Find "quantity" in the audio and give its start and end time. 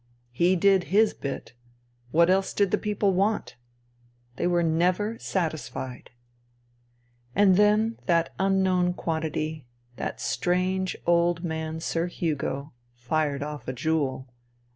8.95-9.67